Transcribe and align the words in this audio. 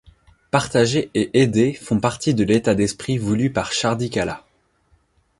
Partager 0.49 1.11
et 1.13 1.39
aider 1.43 1.73
font 1.75 1.99
partie 1.99 2.33
de 2.33 2.43
l'état 2.43 2.73
d'esprit 2.73 3.19
voulu 3.19 3.53
par 3.53 3.71
Chardi 3.71 4.09
Kala. 4.09 4.43